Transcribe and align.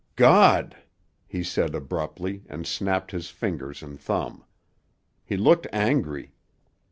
"God!" 0.15 0.75
he 1.27 1.43
said 1.43 1.75
abruptly 1.75 2.43
and 2.49 2.65
snapped 2.65 3.11
his 3.11 3.29
fingers 3.29 3.83
and 3.83 3.99
thumb. 3.99 4.43
He 5.23 5.37
looked 5.37 5.67
angry. 5.71 6.33